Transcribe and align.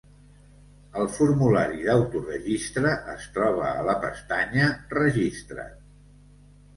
El 1.01 1.09
formulari 1.17 1.83
d'Autoregistre 1.89 2.93
es 3.15 3.27
troba 3.35 3.67
a 3.81 3.83
la 3.89 3.95
pestanya 4.07 4.71
Registra't. 4.97 5.77